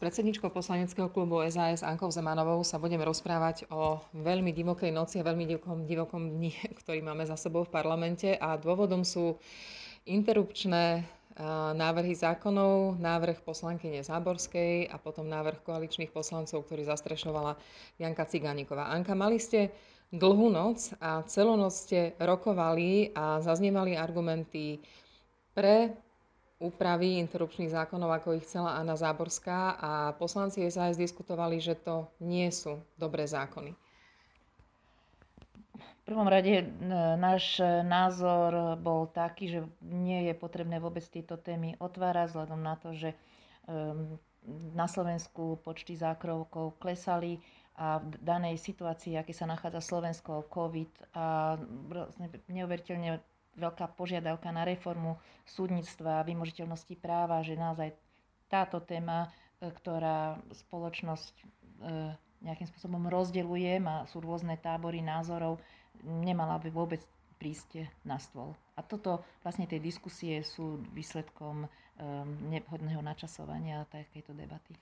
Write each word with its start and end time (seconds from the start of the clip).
predsedničkou 0.00 0.48
poslaneckého 0.48 1.12
klubu 1.12 1.44
SAS 1.52 1.84
Ankou 1.84 2.08
Zemanovou 2.08 2.64
sa 2.64 2.80
budeme 2.80 3.04
rozprávať 3.04 3.68
o 3.68 4.00
veľmi 4.16 4.48
divokej 4.56 4.88
noci 4.88 5.20
a 5.20 5.28
veľmi 5.28 5.44
divokom, 5.44 5.84
divokom 5.84 6.40
dni, 6.40 6.56
ktorý 6.80 7.04
máme 7.04 7.28
za 7.28 7.36
sebou 7.36 7.68
v 7.68 7.70
parlamente 7.70 8.32
a 8.40 8.56
dôvodom 8.56 9.04
sú 9.04 9.36
interrupčné 10.08 11.04
návrhy 11.76 12.12
zákonov, 12.16 12.98
návrh 13.00 13.40
poslankyne 13.46 14.02
Záborskej 14.02 14.90
a 14.90 14.96
potom 14.98 15.30
návrh 15.30 15.62
koaličných 15.62 16.10
poslancov, 16.10 16.66
ktorý 16.66 16.84
zastrešovala 16.84 17.56
Janka 17.96 18.26
Cigániková. 18.26 18.90
Anka, 18.90 19.14
mali 19.14 19.38
ste 19.40 19.70
dlhú 20.10 20.50
noc 20.50 20.90
a 20.98 21.22
celú 21.30 21.54
noc 21.54 21.72
ste 21.72 22.18
rokovali 22.18 23.14
a 23.14 23.38
zaznievali 23.40 23.94
argumenty 23.94 24.82
pre 25.54 25.94
úpravy 26.60 27.16
interrupčných 27.24 27.72
zákonov, 27.72 28.20
ako 28.20 28.36
ich 28.36 28.44
chcela 28.44 28.76
Anna 28.76 28.92
Záborská 28.92 29.80
a 29.80 29.90
poslanci 30.12 30.68
SAS 30.68 31.00
diskutovali, 31.00 31.56
že 31.56 31.72
to 31.72 32.04
nie 32.20 32.52
sú 32.52 32.76
dobré 33.00 33.24
zákony. 33.24 33.72
V 35.80 36.02
prvom 36.04 36.28
rade 36.28 36.68
náš 37.16 37.64
názor 37.86 38.76
bol 38.76 39.08
taký, 39.08 39.48
že 39.48 39.60
nie 39.80 40.28
je 40.28 40.34
potrebné 40.36 40.76
vôbec 40.76 41.06
tieto 41.06 41.40
témy 41.40 41.80
otvárať, 41.80 42.34
vzhľadom 42.34 42.60
na 42.60 42.74
to, 42.76 42.92
že 42.92 43.16
ehm, 43.70 44.20
na 44.74 44.84
Slovensku 44.84 45.60
počty 45.64 45.96
zákrovkov 45.96 46.76
klesali 46.82 47.40
a 47.80 47.96
v 47.96 48.12
danej 48.20 48.60
situácii, 48.60 49.16
aké 49.16 49.32
sa 49.32 49.48
nachádza 49.48 49.80
Slovensko, 49.80 50.44
COVID 50.52 51.16
a 51.16 51.56
neuveriteľne 52.52 53.22
veľká 53.58 53.94
požiadavka 53.98 54.50
na 54.54 54.62
reformu 54.62 55.18
súdnictva 55.46 56.22
a 56.22 56.26
vymožiteľnosti 56.26 56.94
práva, 56.98 57.42
že 57.42 57.58
naozaj 57.58 57.94
táto 58.46 58.82
téma, 58.82 59.30
e, 59.58 59.70
ktorá 59.70 60.38
spoločnosť 60.52 61.34
e, 61.34 61.44
nejakým 62.40 62.68
spôsobom 62.72 63.06
rozdeluje, 63.08 63.78
má, 63.80 64.08
sú 64.08 64.20
rôzne 64.24 64.56
tábory 64.56 65.04
názorov, 65.04 65.60
nemala 66.02 66.56
by 66.56 66.72
vôbec 66.72 67.00
prísť 67.40 67.88
na 68.04 68.20
stôl. 68.20 68.52
A 68.76 68.84
toto 68.84 69.24
vlastne 69.40 69.64
tie 69.64 69.80
diskusie 69.80 70.44
sú 70.44 70.80
výsledkom 70.92 71.64
um, 71.64 71.68
nevhodného 72.52 73.00
načasovania 73.00 73.88
takéto 73.88 74.36
debaty. 74.36 74.76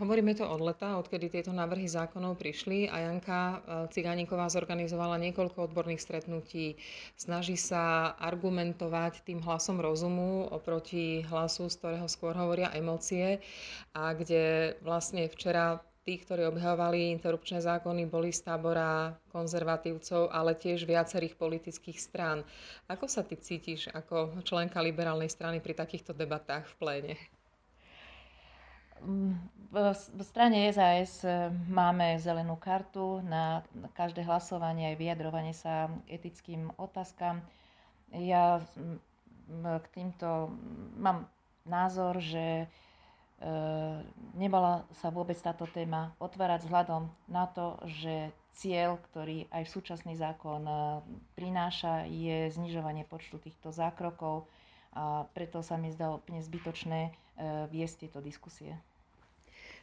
Hovoríme 0.00 0.32
to 0.32 0.48
od 0.48 0.64
leta, 0.64 0.96
odkedy 0.96 1.28
tieto 1.28 1.52
návrhy 1.52 1.84
zákonov 1.84 2.40
prišli 2.40 2.88
a 2.88 3.04
Janka 3.04 3.40
e, 3.40 3.56
Cigániková 3.92 4.48
zorganizovala 4.48 5.20
niekoľko 5.20 5.68
odborných 5.68 6.00
stretnutí. 6.00 6.80
Snaží 7.12 7.60
sa 7.60 8.16
argumentovať 8.16 9.20
tým 9.20 9.44
hlasom 9.44 9.84
rozumu 9.84 10.48
oproti 10.48 11.20
hlasu, 11.28 11.68
z 11.68 11.76
ktorého 11.76 12.08
skôr 12.08 12.32
hovoria 12.32 12.72
emócie 12.72 13.44
a 13.92 14.16
kde 14.16 14.74
vlastne 14.80 15.28
včera 15.28 15.84
tí, 16.08 16.18
ktorí 16.18 16.48
obhajovali 16.48 17.12
interrupčné 17.14 17.60
zákony, 17.60 18.08
boli 18.08 18.34
z 18.34 18.48
tábora 18.48 19.12
konzervatívcov, 19.30 20.32
ale 20.32 20.58
tiež 20.58 20.82
viacerých 20.82 21.38
politických 21.38 21.98
strán. 22.00 22.42
Ako 22.88 23.06
sa 23.06 23.22
ty 23.22 23.38
cítiš 23.38 23.92
ako 23.92 24.40
členka 24.42 24.82
liberálnej 24.82 25.28
strany 25.30 25.60
pri 25.62 25.76
takýchto 25.78 26.16
debatách 26.16 26.64
v 26.64 26.76
pléne? 26.80 27.14
V 29.72 30.22
strane 30.22 30.68
SAS 30.68 31.24
e, 31.24 31.30
máme 31.66 32.20
zelenú 32.20 32.54
kartu 32.54 33.24
na 33.24 33.64
každé 33.92 34.20
hlasovanie 34.22 34.92
aj 34.92 34.96
vyjadrovanie 34.96 35.52
sa 35.52 35.88
etickým 36.06 36.68
otázkam. 36.76 37.40
Ja 38.12 38.60
k 39.62 39.86
týmto 39.90 40.52
mám 40.94 41.24
názor, 41.64 42.20
že 42.20 42.64
e, 42.64 42.66
nemala 44.34 44.84
sa 44.94 45.08
vôbec 45.08 45.36
táto 45.36 45.64
téma 45.66 46.12
otvárať 46.18 46.68
vzhľadom 46.68 47.08
na 47.26 47.48
to, 47.48 47.80
že 47.88 48.28
cieľ, 48.52 49.00
ktorý 49.10 49.48
aj 49.48 49.64
súčasný 49.66 50.14
zákon 50.14 50.62
e, 50.62 50.74
prináša, 51.32 52.04
je 52.04 52.52
znižovanie 52.52 53.08
počtu 53.08 53.40
týchto 53.40 53.72
zákrokov 53.72 54.44
a 54.92 55.24
preto 55.32 55.64
sa 55.64 55.80
mi 55.80 55.92
zdalo 55.92 56.20
úplne 56.20 56.44
zbytočné 56.44 57.12
viesť 57.72 58.06
tieto 58.06 58.20
diskusie. 58.20 58.76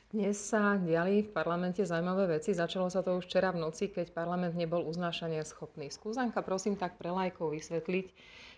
Dnes 0.09 0.41
sa 0.41 0.73
diali 0.73 1.21
v 1.21 1.29
parlamente 1.29 1.85
zaujímavé 1.85 2.41
veci. 2.41 2.49
Začalo 2.57 2.89
sa 2.89 3.05
to 3.05 3.21
už 3.21 3.29
včera 3.29 3.53
v 3.53 3.61
noci, 3.61 3.93
keď 3.93 4.09
parlament 4.09 4.57
nebol 4.57 4.81
uznášania 4.81 5.45
schopný. 5.45 5.93
Skúzanka, 5.93 6.41
prosím 6.41 6.73
tak 6.73 6.97
pre 6.97 7.13
lajkov 7.13 7.53
vysvetliť, 7.53 8.09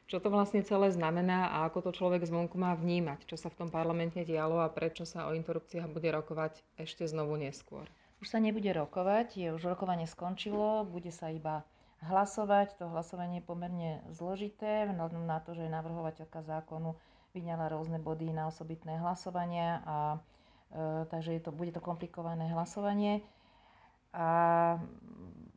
čo 0.07 0.23
to 0.23 0.31
vlastne 0.31 0.63
celé 0.63 0.95
znamená 0.95 1.51
a 1.51 1.67
ako 1.67 1.87
to 1.87 1.91
človek 1.91 2.23
zvonku 2.23 2.55
má 2.55 2.71
vnímať, 2.71 3.27
čo 3.27 3.35
sa 3.35 3.51
v 3.51 3.63
tom 3.63 3.69
parlamente 3.71 4.23
dialo 4.23 4.63
a 4.63 4.71
prečo 4.71 5.03
sa 5.03 5.27
o 5.27 5.35
interrupciách 5.35 5.91
bude 5.91 6.07
rokovať 6.15 6.63
ešte 6.79 7.03
znovu 7.03 7.35
neskôr. 7.35 7.83
Už 8.23 8.31
sa 8.31 8.39
nebude 8.39 8.71
rokovať, 8.71 9.35
je 9.35 9.51
už 9.51 9.75
rokovanie 9.75 10.07
skončilo, 10.07 10.87
bude 10.87 11.11
sa 11.11 11.35
iba 11.35 11.67
hlasovať. 12.05 12.77
To 12.81 12.89
hlasovanie 12.89 13.41
je 13.41 13.49
pomerne 13.49 13.91
zložité, 14.13 14.89
vzhľadom 14.89 15.25
na 15.25 15.41
to, 15.41 15.53
že 15.53 15.69
navrhovateľka 15.69 16.41
zákonu 16.41 16.97
vyňala 17.31 17.71
rôzne 17.71 18.01
body 18.01 18.33
na 18.33 18.51
osobitné 18.51 18.99
hlasovania 18.99 19.79
a 19.87 19.95
Eh, 20.71 21.03
takže 21.11 21.35
je 21.35 21.41
to, 21.43 21.51
bude 21.51 21.75
to 21.75 21.83
komplikované 21.83 22.47
hlasovanie. 22.55 23.19
A 24.15 24.27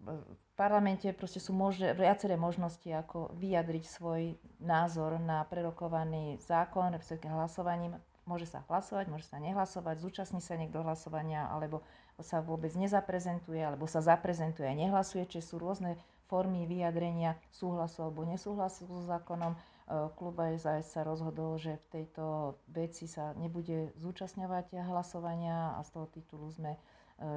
v 0.02 0.50
parlamente 0.58 1.06
proste 1.14 1.38
sú 1.38 1.54
možné, 1.54 1.94
viaceré 1.94 2.34
možnosti, 2.34 2.86
ako 2.86 3.34
vyjadriť 3.38 3.84
svoj 3.86 4.34
názor 4.58 5.18
na 5.22 5.46
prerokovaný 5.46 6.38
zákon, 6.42 6.94
respektíve 6.94 7.30
hlasovaním. 7.30 7.98
Môže 8.26 8.48
sa 8.48 8.64
hlasovať, 8.66 9.06
môže 9.10 9.26
sa 9.28 9.38
nehlasovať, 9.38 10.00
zúčastní 10.00 10.40
sa 10.40 10.56
niekto 10.56 10.80
hlasovania, 10.82 11.46
alebo 11.52 11.84
sa 12.18 12.40
vôbec 12.40 12.72
nezaprezentuje, 12.74 13.60
alebo 13.60 13.84
sa 13.84 14.00
zaprezentuje 14.00 14.64
a 14.64 14.74
nehlasuje, 14.74 15.28
čiže 15.28 15.44
sú 15.44 15.56
rôzne 15.60 16.00
formy 16.34 16.66
vyjadrenia 16.66 17.38
súhlasu 17.54 18.02
alebo 18.02 18.26
nesúhlasu 18.26 18.90
so 18.90 19.06
zákonom. 19.06 19.54
Eh, 19.54 20.10
klub 20.18 20.34
SAS 20.58 20.90
sa 20.90 21.06
rozhodol, 21.06 21.54
že 21.62 21.78
v 21.78 22.02
tejto 22.02 22.56
veci 22.66 23.06
sa 23.06 23.30
nebude 23.38 23.94
zúčastňovať 24.02 24.82
hlasovania 24.82 25.78
a 25.78 25.84
z 25.86 25.94
toho 25.94 26.06
titulu 26.10 26.50
sme 26.50 26.74
eh, 26.74 26.78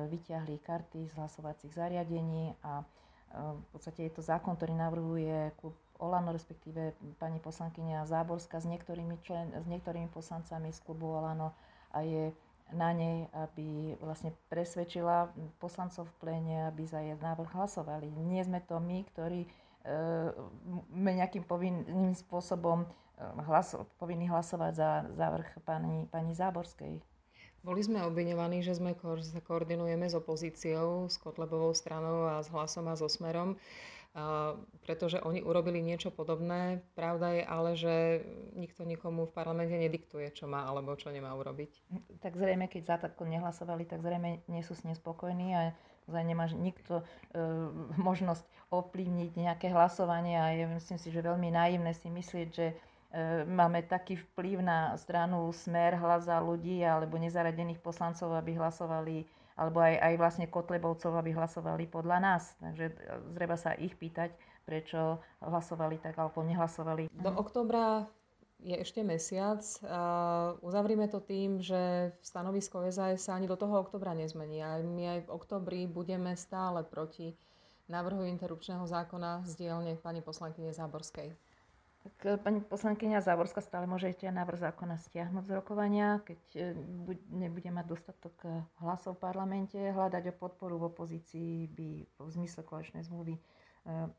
vyťahli 0.10 0.58
karty 0.66 1.06
z 1.06 1.14
hlasovacích 1.14 1.78
zariadení 1.78 2.58
a 2.66 2.82
eh, 2.82 3.54
v 3.54 3.66
podstate 3.70 4.10
je 4.10 4.18
to 4.18 4.26
zákon, 4.26 4.58
ktorý 4.58 4.74
navrhuje 4.74 5.54
klub 5.62 5.78
Olano, 6.00 6.34
respektíve 6.34 6.94
pani 7.18 7.38
poslankyňa 7.38 8.06
Záborská 8.06 8.62
s 8.62 8.70
niektorými, 8.70 9.18
člen, 9.22 9.50
s 9.52 9.66
niektorými 9.66 10.10
poslancami 10.10 10.70
z 10.72 10.80
klubu 10.82 11.10
Olano 11.14 11.54
a 11.94 12.02
je 12.02 12.34
na 12.76 12.92
nej, 12.92 13.32
aby 13.32 13.96
vlastne 14.04 14.36
presvedčila 14.52 15.32
poslancov 15.62 16.08
v 16.12 16.18
pléne, 16.20 16.56
aby 16.68 16.84
za 16.84 17.00
jej 17.00 17.16
návrh 17.16 17.56
hlasovali. 17.56 18.12
Nie 18.28 18.44
sme 18.44 18.60
to 18.64 18.80
my, 18.80 19.08
ktorí 19.14 19.48
nejakým 21.00 21.48
povinným 21.48 22.12
spôsobom 22.12 22.84
hlas, 23.48 23.74
povinný 23.98 24.28
hlasovať 24.28 24.74
za 24.76 24.90
závrh 25.16 25.48
pani, 25.64 26.06
pani 26.12 26.36
Záborskej. 26.36 27.00
Boli 27.66 27.82
sme 27.84 28.06
obviňovaní, 28.06 28.62
že 28.64 28.78
sme 28.78 28.94
ko- 28.96 29.20
koordinujeme 29.44 30.08
s 30.08 30.16
opozíciou, 30.16 31.10
s 31.10 31.18
Kotlebovou 31.18 31.74
stranou 31.74 32.30
a 32.30 32.40
s 32.40 32.48
hlasom 32.54 32.88
a 32.88 32.96
so 32.96 33.10
Smerom, 33.10 33.56
a, 33.56 33.58
pretože 34.82 35.22
oni 35.22 35.46
urobili 35.46 35.78
niečo 35.78 36.10
podobné. 36.10 36.82
Pravda 36.98 37.38
je 37.38 37.44
ale, 37.46 37.72
že 37.78 37.96
nikto 38.58 38.82
nikomu 38.82 39.30
v 39.30 39.36
parlamente 39.36 39.78
nediktuje, 39.78 40.34
čo 40.34 40.50
má 40.50 40.66
alebo 40.66 40.98
čo 40.98 41.14
nemá 41.14 41.38
urobiť. 41.38 41.70
Tak 42.26 42.34
zrejme, 42.34 42.66
keď 42.66 42.82
za 42.84 42.98
takto 43.06 43.30
nehlasovali, 43.30 43.86
tak 43.86 44.02
zrejme 44.02 44.42
nie 44.50 44.64
sú 44.66 44.74
s 44.74 44.82
ním 44.90 44.98
spokojní 44.98 45.54
a 45.54 45.62
nemá 46.10 46.50
nikto 46.50 47.04
e, 47.04 47.42
možnosť 48.00 48.42
ovplyvniť 48.74 49.32
nejaké 49.38 49.68
hlasovanie 49.70 50.40
a 50.40 50.56
ja 50.56 50.66
myslím 50.66 50.98
si, 50.98 51.14
že 51.14 51.22
veľmi 51.22 51.54
naivné 51.54 51.94
si 51.94 52.10
myslieť, 52.10 52.48
že 52.50 52.68
e, 52.72 52.76
máme 53.46 53.86
taký 53.86 54.18
vplyv 54.18 54.66
na 54.66 54.98
stranu 54.98 55.52
smer 55.54 55.94
hlas 56.00 56.26
za 56.26 56.42
ľudí 56.42 56.82
alebo 56.82 57.22
nezaradených 57.22 57.84
poslancov, 57.84 58.34
aby 58.34 58.58
hlasovali 58.58 59.30
alebo 59.58 59.82
aj, 59.82 59.98
aj 59.98 60.14
vlastne 60.22 60.46
Kotlebovcov, 60.46 61.18
aby 61.18 61.34
hlasovali 61.34 61.90
podľa 61.90 62.18
nás. 62.22 62.54
Takže 62.62 62.94
treba 63.34 63.58
sa 63.58 63.74
ich 63.74 63.98
pýtať, 63.98 64.32
prečo 64.64 65.18
hlasovali 65.42 65.98
tak 65.98 66.14
alebo 66.22 66.46
nehlasovali. 66.46 67.10
Do 67.10 67.34
oktobra 67.34 68.06
je 68.62 68.78
ešte 68.78 69.02
mesiac. 69.02 69.62
Uzavrime 70.62 71.10
to 71.10 71.22
tým, 71.22 71.62
že 71.62 72.14
stanovisko 72.22 72.86
SAS 72.94 73.26
sa 73.26 73.38
ani 73.38 73.50
do 73.50 73.58
toho 73.58 73.82
oktobra 73.82 74.14
nezmení. 74.14 74.62
A 74.62 74.82
my 74.82 75.18
aj 75.18 75.20
v 75.26 75.34
oktobri 75.34 75.82
budeme 75.90 76.38
stále 76.38 76.86
proti 76.86 77.34
návrhu 77.90 78.26
interrupčného 78.30 78.86
zákona 78.86 79.46
z 79.48 79.52
dielne 79.58 79.94
pani 79.98 80.22
poslankyne 80.22 80.74
Záborskej? 80.74 81.47
Tak 82.08 82.24
e, 82.24 82.38
pani 82.40 82.64
poslankyňa 82.64 83.20
Záborská 83.20 83.60
stále 83.60 83.84
môžete 83.84 84.32
návrh 84.32 84.72
zákona 84.72 84.96
stiahnuť 84.96 85.44
z 85.44 85.52
rokovania, 85.60 86.24
keď 86.24 86.40
e, 86.56 86.60
nebude 87.36 87.68
mať 87.68 87.84
dostatok 87.84 88.36
e, 88.48 88.64
hlasov 88.80 89.20
v 89.20 89.28
parlamente. 89.28 89.76
Hľadať 89.76 90.32
o 90.32 90.38
podporu 90.40 90.80
v 90.80 90.88
opozícii 90.88 91.68
by 91.68 91.90
v 92.08 92.30
zmysle 92.32 92.64
koaličnej 92.64 93.04
zmluvy 93.04 93.36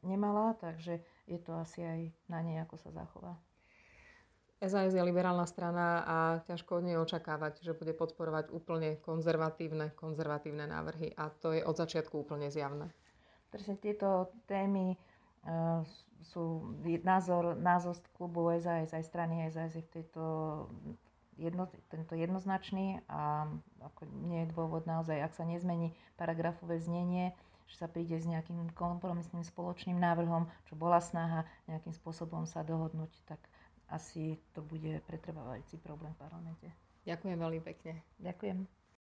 nemala, 0.00 0.56
takže 0.56 1.04
je 1.28 1.36
to 1.44 1.52
asi 1.60 1.84
aj 1.84 2.00
na 2.32 2.40
nej, 2.40 2.56
ako 2.64 2.80
sa 2.80 2.88
zachová. 2.88 3.36
SAS 4.64 4.96
je 4.96 5.04
liberálna 5.04 5.44
strana 5.44 6.08
a 6.08 6.16
ťažko 6.48 6.80
od 6.80 6.84
nej 6.88 6.96
očakávať, 6.96 7.60
že 7.60 7.76
bude 7.76 7.92
podporovať 7.92 8.48
úplne 8.48 8.96
konzervatívne, 9.04 9.92
konzervatívne 9.92 10.64
návrhy. 10.64 11.12
A 11.20 11.28
to 11.28 11.52
je 11.52 11.60
od 11.60 11.76
začiatku 11.76 12.16
úplne 12.16 12.48
zjavné. 12.48 12.88
Presne 13.52 13.76
tieto 13.76 14.32
témy 14.48 14.96
sú 16.28 16.74
názor, 17.02 17.56
názor 17.56 17.94
klubu 18.12 18.50
SAS 18.58 18.90
aj 18.90 19.04
strany 19.04 19.46
SAS 19.48 19.74
je 19.74 19.82
v 19.82 19.92
tejto 19.92 20.22
jedno, 21.38 21.70
tento 21.88 22.12
jednoznačný 22.12 23.00
a 23.06 23.46
ako 23.80 24.02
nie 24.26 24.44
je 24.44 24.52
dôvod 24.52 24.84
naozaj, 24.84 25.22
ak 25.22 25.32
sa 25.32 25.46
nezmení 25.46 25.90
paragrafové 26.18 26.82
znenie, 26.82 27.32
že 27.68 27.78
sa 27.78 27.86
príde 27.86 28.16
s 28.16 28.26
nejakým 28.26 28.72
kompromisným 28.74 29.44
spoločným 29.44 29.96
návrhom, 29.96 30.48
čo 30.66 30.74
bola 30.74 30.98
snaha 30.98 31.46
nejakým 31.68 31.94
spôsobom 31.94 32.44
sa 32.44 32.64
dohodnúť, 32.64 33.12
tak 33.24 33.40
asi 33.88 34.36
to 34.52 34.60
bude 34.60 35.00
pretrvávajúci 35.06 35.80
problém 35.80 36.12
v 36.12 36.20
parlamente. 36.20 36.68
Ďakujem 37.06 37.38
veľmi 37.40 37.60
pekne. 37.64 38.04
Ďakujem. 38.20 38.77